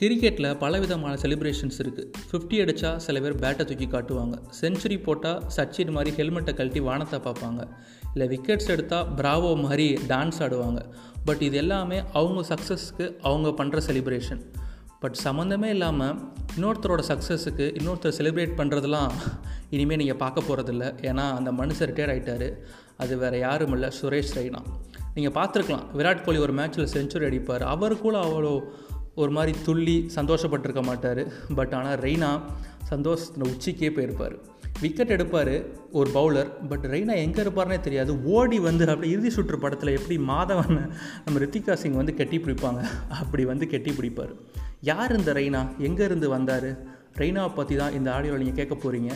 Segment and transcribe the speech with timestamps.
[0.00, 4.34] கிரிக்கெட்டில் பலவிதமான செலிப்ரேஷன்ஸ் இருக்குது ஃபிஃப்டி அடித்தா சில பேர் பேட்டை தூக்கி காட்டுவாங்க.
[4.58, 7.62] செஞ்சுரி போட்டால் சச்சின் மாதிரி ஹெல்மெட்டை கழட்டி வானத்தை பார்ப்பாங்க.
[8.12, 10.80] இல்லை விக்கெட்ஸ் எடுத்தால் பிராவோ மாதிரி டான்ஸ் ஆடுவாங்க.
[11.28, 14.42] பட் இது எல்லாமே அவங்க சக்ஸஸ்க்கு அவங்க பண்ணுற செலிப்ரேஷன்
[15.02, 16.18] பட் சம்மந்தமே இல்லாமல்
[16.56, 19.14] இன்னொருத்தரோட சக்ஸஸுக்கு இன்னொருத்தர் செலிப்ரேட் பண்ணுறதுலாம்
[19.76, 22.48] இனிமேல் நீங்கள் பார்க்க போகிறதில்ல ஏன்னா அந்த மனுஷன் ரிட்டையர் ஆகிட்டார்
[23.04, 23.90] அது வேறு யாரும் இல்லை.
[24.00, 24.60] சுரேஷ் ரெய்னா.
[25.16, 25.86] நீங்கள் பார்த்துருக்கலாம்.
[26.00, 27.64] விராட் கோலி ஒரு மேட்ச்சில் செஞ்சுரி அடிப்பார்.
[27.74, 28.52] அவர் கூட அவ்வளோ
[29.22, 31.22] ஒரு மாதிரி துள்ளி சந்தோஷப்பட்டிருக்க மாட்டார்.
[31.58, 32.30] பட் ஆனால் ரெய்னா
[32.92, 34.36] சந்தோஷத்தில் உச்சிக்கே போயிருப்பார்.
[34.82, 35.54] விக்கெட் எடுப்பார்
[35.98, 38.12] ஒரு பவுலர் பட் ரெய்னா எங்கே இருப்பார்னே தெரியாது.
[38.36, 40.74] ஓடி வந்து அப்படி இறுதி சுற்று படத்தில் எப்படி மாதவன்
[41.24, 42.82] நம்ம ரித்திகா சிங் வந்து கெட்டி பிடிப்பாங்க?
[43.20, 44.34] அப்படி வந்து கெட்டி பிடிப்பார்.
[44.90, 45.62] யார் இந்த ரெய்னா?
[45.88, 46.68] எங்கேருந்து வந்தார்?
[47.22, 49.12] ரெய்னாவை பற்றி தான் இந்த ஆடியோவில் நீங்கள் கேட்க போகிறீங்க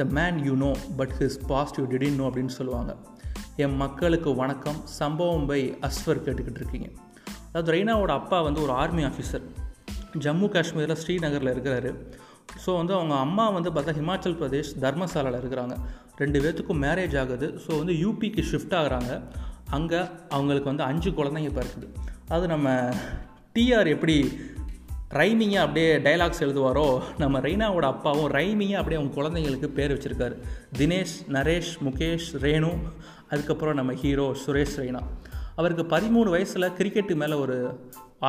[0.00, 2.92] the man you know but his past you didn't know அப்படின்னு சொல்லுவாங்க.
[3.64, 4.80] என் மக்களுக்கு வணக்கம்.
[5.00, 6.90] சம்பவம் பை அஸ்வர் கேட்டுக்கிட்டு இருக்கீங்க.
[7.52, 9.44] அதாவது ரெய்னாவோட அப்பா வந்து ஒரு ஆர்மி ஆஃபீஸர்
[10.18, 11.90] ஜம்மு காஷ்மீரில் ஸ்ரீநகரில் இருக்கிறாரு.
[12.66, 15.76] ஸோ வந்து அவங்க அம்மா வந்து பார்த்தா ஹிமாச்சல் பிரதேஷ் தர்மசாலாவில் இருக்கிறாங்க.
[16.16, 17.60] ரெண்டு பேர்த்துக்கும் மேரேஜ் ஆகுது.
[17.66, 19.22] ஸோ வந்து யூபிக்கு ஷிஃப்ட் ஆகுறாங்க.
[19.70, 21.88] அங்கே அவங்களுக்கு வந்து அஞ்சு குழந்தைங்க பிறக்குது.
[22.28, 22.94] அது நம்ம
[23.54, 24.16] டிஆர் எப்படி
[25.10, 30.36] ரைமிங்காக அப்படியே டைலாக்ஸ் எழுதுவாரோ நம்ம ரெய்னாவோட அப்பாவும் ரைமிங்காக அப்படியே அவங்க குழந்தைங்களுக்கு பேர் வச்சுருக்காரு.
[30.78, 32.72] தினேஷ் நரேஷ் முகேஷ் ரேணு
[33.30, 35.02] அதுக்கப்புறம் நம்ம ஹீரோ சுரேஷ் ரெய்னா.
[35.60, 37.56] அவருக்கு பதிமூணு வயசில் கிரிக்கெட்டு மேலே ஒரு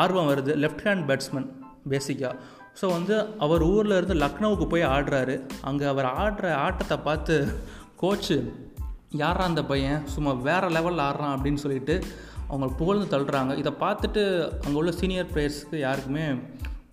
[0.02, 0.54] ஆர்வம் வருது.
[0.64, 1.48] லெஃப்ட் ஹேண்ட் பேட்ஸ்மேன்
[1.90, 2.36] பேசிக்காக
[2.80, 3.16] ஸோ வந்து
[3.46, 5.34] அவர் ஊரில் இருந்து லக்னோவுக்கு போய் ஆடுறாரு.
[5.62, 7.36] அங்கே அவர் ஆடுற ஆட்டத்தை பார்த்து
[8.02, 8.38] கோச்சு
[9.22, 10.02] யாரா அந்த பையன்?
[10.08, 11.96] சும்மா வேறு லெவலில் ஆடுறான் அப்படின்னு சொல்லிட்டு
[12.48, 13.52] அவங்க புகழ்ந்து தள்ளுறாங்க.
[13.58, 14.22] இதை பார்த்துட்டு
[14.64, 16.26] அங்கே உள்ள சீனியர் பிளேயர்ஸ்க்கு யாருக்குமே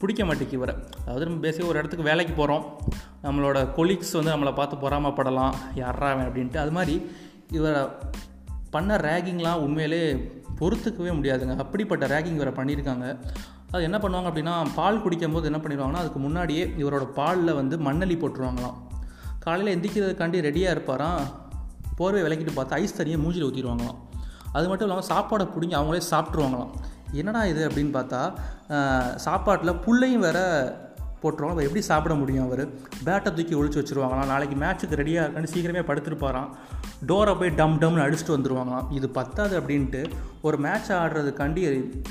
[0.01, 0.75] பிடிக்க மாட்டேங்கு இவரை.
[1.05, 2.65] அதாவது நம்ம பேசிக்காக ஒரு இடத்துக்கு வேலைக்கு போகிறோம்
[3.23, 5.55] நம்மளோட கொலீக்ஸ் வந்து நம்மளை பார்த்து பொறாமப்படலாம்.
[5.75, 6.29] யாரா அவன்?
[6.29, 6.61] அப்படின்ட்டு.
[6.65, 6.97] அது மாதிரி
[7.53, 7.83] இவரை
[8.71, 10.03] பண்ண ரேகிங்லாம் உண்மையிலே
[10.61, 11.57] பொறுத்துக்கவே முடியாதுங்க.
[11.65, 13.07] அப்படிப்பட்ட ரேகிங் இவரை பண்ணியிருக்காங்க.
[13.73, 18.17] அது என்ன பண்ணுவாங்க அப்படின்னா பால் குடிக்கும் போது என்ன பண்ணிடுவாங்கன்னா அதுக்கு முன்னாடியே இவரோட பாலில் வந்து மண்ணலி
[18.21, 18.77] போட்டுருவாங்களாம்.
[19.45, 21.23] காலையில் எந்திக்கிறதுக்காண்டி ரெடியாக இருப்பாராம்.
[21.99, 23.99] போர்வை விளக்கிட்டு பார்த்தா ஐஸ் தனியாக மூஞ்சில் ஊற்றிடுவாங்களாம்
[24.53, 26.71] அது மட்டும் இல்லாமல் சாப்பாடை பிடிங்கி அவங்களே சாப்பிட்ருவாங்களாம்
[27.13, 28.21] என்னடா இது அப்படின்னு பார்த்தா
[29.17, 30.39] சாப்பாட்டில் புள்ளையும் வேற
[31.23, 31.51] போட்டுருவாங்க.
[31.51, 32.69] அவர் எப்படி சாப்பிட முடியும் அவர்?
[33.05, 34.27] பேட்டை தூக்கி ஒழிச்சு வச்சுருவாங்களாம்.
[34.27, 36.49] நாளைக்கு மேட்ச்சுக்கு ரெடியாக இருக்கான்னு சீக்கிரமே படுத்துருப்பாராம்.
[37.07, 40.11] டோரை போய் டம் டம்னு அடிச்சுட்டு வந்துடுவாங்களாம் இது பத்தாது அப்படின்ட்டு
[40.43, 42.03] ஒரு மேட்ச் ஆடுறதுக்காண்டி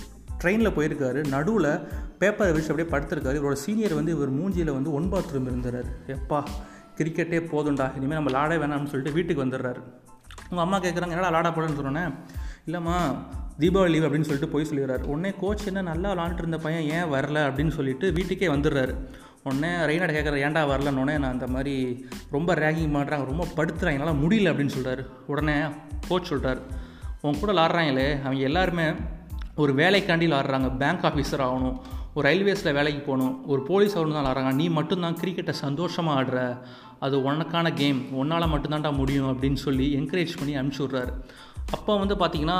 [0.44, 1.28] ட்ரெயினில் போயிருக்காரு.
[1.28, 1.80] நடுவில்
[2.20, 3.44] பேப்பரை விரிச்சு அப்படியே படுத்திருக்காரு.
[3.44, 5.86] இவரோட சீனியர் வந்து இவர் மூஞ்சியில் வந்து ஒன் பாத்ரூம் இருந்துறாரு.
[6.08, 6.44] எப்பா
[6.98, 7.96] கிரிக்கெட்டே போதும்டா.
[7.96, 9.82] இனிமேல் நம்ம லாட வேணாம்னு சொல்லிட்டு வீட்டுக்கு வந்துடுறாரு.
[10.50, 12.14] உங்கள் அம்மா கேட்குறாங்க என்னடா லாட போடன்னு சொன்னோன்னே
[12.68, 12.96] இல்லைம்மா
[13.60, 17.38] தீபாவளி லீவ் அப்படின்னு சொல்லிட்டு போய் சொல்லிடுறாரு உடனே கோச் என்ன நல்லா விளாண்டுட்டு இருந்த பையன் ஏன் வரல?
[17.48, 18.94] அப்படின்னு சொல்லிட்டு வீட்டுக்கே வந்துடுறாரு.
[19.44, 24.50] உடனே ரெய்னாட கேட்குற ஏன்டா வரலன்னொடனே நான் அந்த மாதிரி ரொம்ப ரேகிங் பண்ணுறாங்க ரொம்ப படுத்துறாங்க என்னால் முடியல
[24.54, 25.54] அப்படின்னு சொல்கிறாரு உடனே
[26.08, 26.60] கோச் சொல்கிறார்
[27.22, 28.84] உன் கூட விளாட்றாங்களே அவங்க எல்லாருமே
[29.56, 30.78] ஒரு வேலைக்காண்டி விளாட்றாங்க.
[30.78, 31.78] பேங்க் ஆஃபீஸர் ஆகணும்
[32.14, 34.54] ஒரு ரயில்வேஸில் வேலைக்கு போகணும் ஒரு போலீஸ் ஆகணும் தான் விளாட்றாங்க.
[34.54, 36.58] நீ மட்டும்தான் கிரிக்கெட்டை சந்தோஷமாக ஆடுற.
[37.00, 41.14] அது உனக்கான கேம் உன்னால் மட்டும்தான்டா முடியும் அப்படின்னு சொல்லி என்கரேஜ் பண்ணி அனுப்பிச்சி விட்றாரு.
[41.72, 42.60] அப்போ வந்து பார்த்திங்கன்னா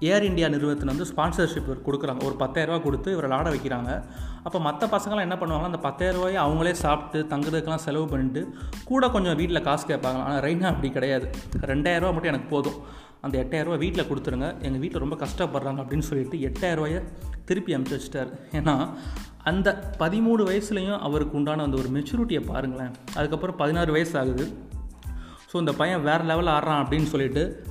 [0.00, 2.24] ஏர் இந்தியா நிறுவனத்தில் வந்து ஸ்பான்சர்ஷிப் கொடுக்குறாங்க.
[2.24, 4.04] ஒரு பத்தாயிரரூபா கொடுத்து இவரை ஆட வைக்கிறாங்க.
[4.42, 8.54] அப்போ மற்ற பசங்களாம் என்ன பண்ணுவாங்கன்னா அந்த பத்தாயிரரூபாயை அவங்களே சாப்பிட்டு தங்குறதுக்கெல்லாம் செலவு பண்ணிட்டு
[8.84, 10.22] கூட கொஞ்சம் வீட்டில் காசு கேட்பாங்க.
[10.22, 11.30] ஆனால் ரெய்னா அப்படி கிடையாது.
[11.60, 13.06] ரெண்டாயிரரூபா மட்டும் எனக்கு போதும்.
[13.20, 14.62] அந்த எட்டாயிரரூபா வீட்டில் கொடுத்துருங்க.
[14.62, 17.02] எங்கள் வீட்டில் ரொம்ப கஷ்டப்படுறாங்க அப்படின்னு சொல்லிட்டு எட்டாயிரரூபாயை
[17.44, 18.28] திருப்பி அமுச்சு வச்சிட்டார்.
[18.52, 18.88] ஏன்னா
[19.42, 22.90] அந்த பதிமூணு வயசுலேயும் அவருக்கு உண்டான அந்த ஒரு மெச்சூரிட்டியை பாருங்களேன்.
[23.14, 24.52] அதுக்கப்புறம் பதினாறு வயசு ஆகுது.
[25.52, 27.64] ஸோ இந்த பையன் வேறு லெவலில் ஆடுறான் அப்படின்னு சொல்லிட்டு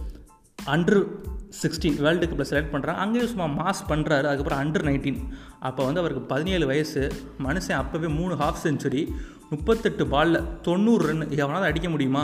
[0.66, 1.26] அன்று
[1.62, 5.20] சிக்ஸ்டீன் வேர்ல்டு கப்பில் செலக்ட் பண்ணுறாங்க அங்கேயும் சும்மா மாஸ் பண்ணுறாரு அதுக்கப்புறம் அண்டர் நைன்டீன்
[5.68, 7.02] அப்போ வந்து அவருக்கு பதினேழு வயசு.
[7.48, 9.04] மனுஷன் அப்போவே மூணு ஹாஃப் செஞ்சுரி
[9.52, 12.24] முப்பத்தெட்டு பாலில் தொண்ணூறு ரன் எவனாவது அடிக்க முடியுமா?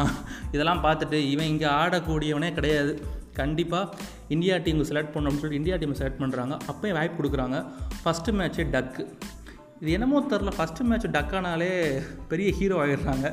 [0.56, 2.94] இதெல்லாம் பார்த்துட்டு இவன் இங்கே ஆடக்கூடியவனே கிடையாது.
[3.40, 3.94] கண்டிப்பாக
[4.36, 7.60] இந்தியா டீமுக்கு செலக்ட் பண்ணோம்னு சொல்லிட்டு இந்தியா டீமை செலக்ட் பண்ணுறாங்க அப்போயும் வாய்ப்பு கொடுக்குறாங்க.
[8.02, 9.06] ஃபஸ்ட்டு மேட்ச்சே டக்கு.
[9.84, 11.72] இது என்னமோ தெரில ஃபஸ்ட்டு மேட்ச் டக்கானாலே
[12.32, 13.28] பெரிய ஹீரோ ஆகிடுறாங்க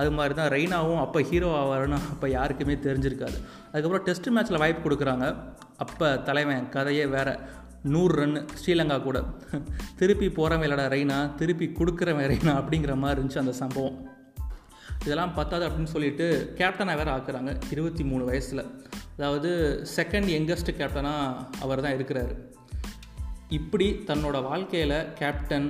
[0.00, 3.38] அது மாதிரி தான் ரெய்னாவும் அப்போ ஹீரோ ஆவாருன்னு அப்போ யாருக்குமே தெரிஞ்சிருக்காது.
[3.70, 5.28] அதுக்கப்புறம் டெஸ்ட் மேட்ச்சில் வாய்ப்பு கொடுக்குறாங்க.
[5.84, 7.34] அப்போ தலைவன் கதையே வேறு.
[7.94, 9.18] நூறு ரன்னு ஸ்ரீலங்கா கூட.
[10.02, 13.98] திருப்பி போகிறவன் விளையாட ரெய்னா திருப்பி கொடுக்குறவன் ரெய்னா அப்படிங்கிற மாதிரி இருந்துச்சு அந்த சம்பவம்.
[15.04, 16.28] இதெல்லாம் பத்தாது அப்படின்னு சொல்லிட்டு
[16.60, 17.50] கேப்டனாக வேறு ஆக்குறாங்க.
[17.74, 18.64] இருபத்தி மூணு வயசில்.
[19.18, 19.50] அதாவது
[19.96, 22.36] செகண்ட் யங்கஸ்ட் கேப்டனாக அவர் தான் இருக்கிறாரு.
[23.58, 25.68] இப்படி தன்னோட வாழ்க்கையில் கேப்டன்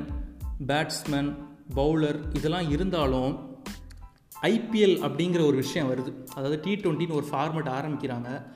[0.67, 1.37] பேட்ஸ்மேன்
[1.77, 3.61] பவுலர் இதெல்லாம் இருந்தாலும்
[4.43, 6.27] ஐபிஎல் அப்படிங்கிற ஒரு விஷயம் வருது.
[6.29, 8.47] அதாவது டி ட்வெண்ட்டின்னு ஒரு ஃபார்மேட் ஆரம்பிக்கிறாங்க.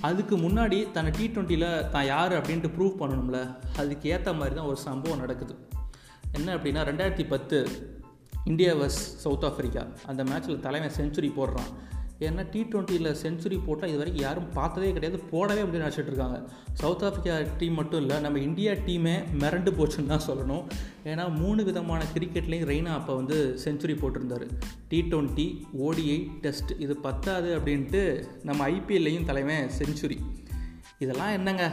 [0.00, 3.56] அதுக்கு முன்னாடி தன்னை டி ட்வெண்ட்டியில் தான் யார் அப்படின்ட்டு ப்ரூவ் பண்ணணும்ல?
[3.76, 5.68] அதுக்கு ஏற்ற மாதிரி தான் ஒரு சம்பவம் நடக்குது.
[6.32, 7.58] என்ன அப்படின்னா ரெண்டாயிரத்தி பத்து
[8.44, 11.72] இந்தியா வர்ஸ் சவுத் ஆஃப்ரிக்கா அந்த மேட்ச்சில் தலைமை செஞ்சுரி போடுறான்.
[12.26, 16.38] ஏன்னா டி ட்வெண்ட்டியில் செஞ்சுரி போட்டால் இது வரைக்கும் யாரும் பார்த்ததே கிடையாது போடவே அப்படின்னு நினச்சிட்டு இருக்காங்க.
[16.72, 20.64] சவுத் ஆஃப்ரிக்கா டீம் மட்டும் இல்லை நம்ம இந்தியா டீமே மிரண்டு போச்சுன்னு தான் சொல்லணும்.
[21.04, 24.46] ஏன்னா மூணு விதமான கிரிக்கெட்லேயும் ரெய்னா அப்போ வந்து செஞ்சுரி போட்டிருந்தார்.
[24.88, 25.48] டி ட்வெண்ட்டி
[25.86, 28.02] ஓடிஐ டெஸ்ட் இது பத்தாது அப்படின்ட்டு
[28.42, 30.18] நம்ம ஐபிஎல்லையும் தலைமை செஞ்சுரி
[30.98, 31.64] இதெல்லாம் என்னங்க?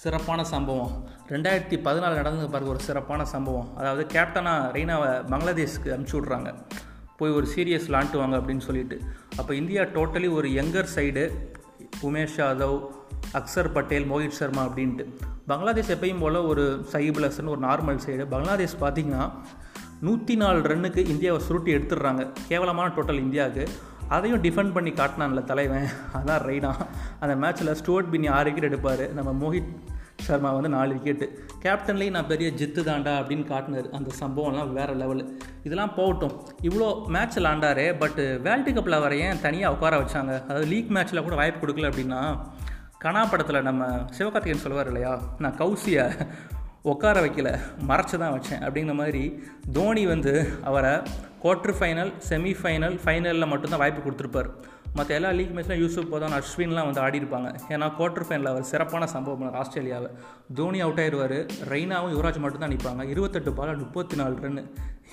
[0.00, 0.90] சிறப்பான சம்பவம்.
[1.28, 3.68] ரெண்டாயிரத்தி பதினாலு நடந்தது பாருங்க ஒரு சிறப்பான சம்பவம்.
[3.76, 6.50] அதாவது கேப்டனாக ரெய்னாவை பங்களாதேஷ்க்கு அனுப்பிச்சி விட்றாங்க.
[7.18, 9.00] போய் ஒரு சீரியஸ் லாண்டுவாங்க அப்படின்னு சொல்லிட்டு.
[9.36, 11.24] அப்போ இந்தியா டோட்டலி ஒரு யங்கர் சைடு
[12.02, 12.78] உமேஷ் யாதவ்
[13.32, 15.04] அக்சர் பட்டேல் மோஹித் சர்மா அப்படின்ட்டு.
[15.46, 19.30] பங்களாதேஷ் எப்பயும் போல் ஒரு சைபிளஸ்ன்னு ஒரு நார்மல் சைடு பங்களாதேஷ் பார்த்திங்கன்னா
[20.00, 22.32] நூற்றி நாலு ரன்னுக்கு இந்தியாவை சுருட்டி எடுத்துடுறாங்க.
[22.48, 23.68] கேவலமான டோட்டல் இந்தியாவுக்கு.
[24.08, 25.88] அதையும் டிஃபெண்ட் பண்ணி காட்டினான்ல தலைவன்.
[26.14, 26.72] அதான் ரைனா
[27.20, 29.12] அந்த மேட்ச்சில் ஸ்டுவர்ட் பின்னி ஆறு விக்கெட் எடுப்பார்.
[29.12, 29.72] நம்ம மோஹித்
[30.26, 31.26] சர்மா வந்து நாலு விக்கெட்டு
[31.64, 33.88] கேப்டன்லேயும் நான் பெரிய ஜித்து தாண்டா அப்படின்னு காட்டினார்.
[33.98, 35.24] அந்த சம்பவம்லாம் வேறு லெவலு
[35.66, 36.34] இதெல்லாம் போகட்டும்.
[36.68, 40.34] இவ்வளோ மேட்ச் விளாண்டாரு பட் வேர்ல்டு கப்பில் வர ஏன் தனியாக உட்கார வச்சாங்க?
[40.48, 42.20] அதாவது லீக் மேட்ச்சில் கூட வாய்ப்பு கொடுக்கல அப்படின்னா
[43.04, 43.84] கனா படத்தில் நம்ம
[44.18, 45.10] சிவகார்த்திகேயன் சொல்லுவார் இல்லையா?
[45.42, 46.04] நான் கௌசியை
[46.92, 47.50] உட்கார வைக்கல
[47.90, 48.60] மறைச்சி தான் வச்சேன்.
[48.66, 49.22] அப்படிங்கிற மாதிரி
[49.76, 50.32] தோனி வந்து
[50.68, 50.92] அவரை
[51.42, 54.50] குவார்ட்டர் ஃபைனல் செமிஃபைனல் ஃபைனலில் மட்டும்தான் வாய்ப்பு கொடுத்துருப்பார்.
[54.98, 57.48] மற்ற எல்லா லீக் மேட்ச்லாம் யூசுப் போதான் அஸ்வின்லாம் வந்து ஆடி இருப்பாங்க.
[57.74, 60.10] ஏன்னா குவார்ட்டர் ஃபைனலில் அவர் சிறப்பான சம்பவம் பண்ணார் ஆஸ்திரேலியாவை.
[60.58, 61.36] தோனி அவுட் ஆயிடுவார்.
[61.72, 64.62] ரெய்னாவும் யுவராஜ் மட்டும் தான் நிற்பாங்க இருபத்தெட்டு பால் முப்பத்தி நாலு ரன்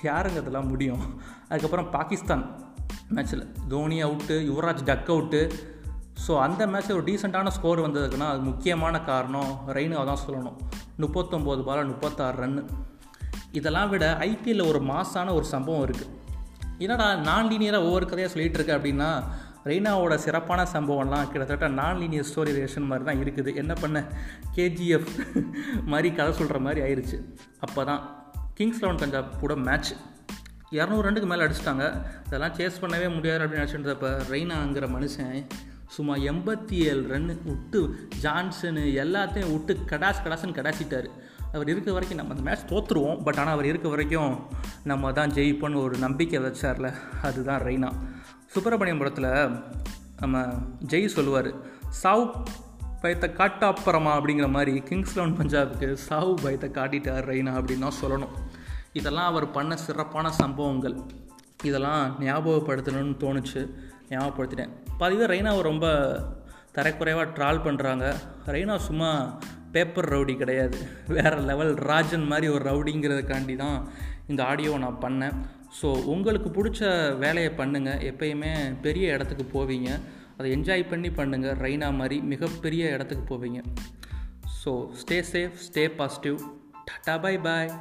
[0.08, 1.04] யாருங்க அதெல்லாம் முடியும்.
[1.50, 2.44] அதுக்கப்புறம் பாகிஸ்தான்
[3.16, 3.44] மேட்ச்சில்
[3.74, 5.42] Dhoni out Yuvraj duck out
[6.24, 10.58] so அந்த மேட்ச்சில் ஒரு டீசெண்டான ஸ்கோர் வந்ததுக்குன்னா அது முக்கியமான காரணம் ரெய்னாவை தான் சொல்லணும்.
[10.98, 12.64] முப்பத்தொம்போது பால் முப்பத்தாறு ரன்னு
[13.52, 16.12] இதெல்லாம் விட ஐபிஎல்லில் ஒரு மாசான ஒரு சம்பவம் இருக்குது
[16.78, 19.22] என்னடா நான் லீனியராக ஒவ்வொரு கதையாக சொல்லிகிட்டு இருக்கேன் அப்படின்னா
[19.64, 23.54] ரெய்னாவோட சிறப்பான சம்பவம்லாம் கிட்டத்தட்ட நான் லீனியர் ஸ்டோரி ரேஷன் மாதிரி தான் இருக்குது.
[23.54, 24.04] என்ன பண்ண?
[24.54, 25.12] கேஜிஎஃப்
[25.84, 27.18] மாதிரி கதை சொல்கிற மாதிரி ஆயிடுச்சு
[27.60, 28.02] அப்போ தான்
[28.54, 29.92] கிங்ஸ் லெவன் பஞ்சாப் கூட மேட்ச்
[30.70, 32.04] இரநூறு ரெண்டுக்கு மேலே அடிச்சிட்டாங்க.
[32.26, 35.46] இதெல்லாம் சேஸ் பண்ணவே முடியாது அப்படின்னு நினச்சிட்டு ரெய்னாங்கிற மனுஷன்
[35.88, 41.06] சும்மா எண்பத்தி ஏழு ரன்னு விட்டு ஜான்சனு எல்லாத்தையும் விட்டு கடாஸ் கடாசுன்னு கடாசிட்டார்.
[41.52, 44.46] அவர் இருக்க வரைக்கும் நம்ம அந்த மேட்ச் தோற்றுருவோம் பட் ஆனால் அவர் இருக்க வரைக்கும்
[44.84, 46.94] நம்ம தான் ஜெயிப்போன்னு ஒரு நம்பிக்கை வச்சார்ல.
[47.22, 47.92] அதுதான் ரெய்னா.
[48.46, 49.58] சுப்பிரமணியம் படத்தில்
[50.16, 50.42] நம்ம
[50.86, 51.54] ஜெய் சொல்லுவார்
[52.02, 52.44] சவு
[53.00, 58.28] பயத்தை காட்டாப்புறமா அப்படிங்கிற மாதிரி கிங்ஸ் லெவன் பஞ்சாபுக்கு சவு பயத்தை காட்டிட்டார் ரெய்னா அப்படின்னு தான் சொல்லணும்.
[58.92, 60.96] இதெல்லாம் அவர் பண்ண சிறப்பான சம்பவங்கள்.
[61.68, 63.62] இதெல்லாம் ஞாபகப்படுத்தணும்னு தோணுச்சு.
[64.12, 64.72] ஞாபகப்படுத்திட்டேன்.
[65.00, 65.86] பாதிவே ரெய்னாவை ரொம்ப
[66.76, 68.06] தரக்குறைவாக ட்ரால் பண்ணுறாங்க
[68.54, 69.10] ரெய்னா சும்மா
[69.74, 70.78] பேப்பர் ரவுடி கிடையாது.
[71.16, 73.78] வேறு லெவல் ராஜன் மாதிரி ஒரு ரவுடிங்கிறதுக்காண்டி தான்
[74.32, 75.36] இந்த ஆடியோவை நான் பண்ணேன்.
[75.78, 76.80] ஸோ உங்களுக்கு பிடிச்ச
[77.22, 78.52] வேலையை பண்ணுங்கள் எப்பயுமே
[78.84, 79.88] பெரிய இடத்துக்கு போவீங்க.
[80.38, 83.60] அதை என்ஜாய் பண்ணி பண்ணுங்கள் ரெய்னா மாதிரி மிகப்பெரிய இடத்துக்கு போவீங்க.
[84.60, 86.38] So stay safe stay positive
[86.88, 87.72] tata bye bye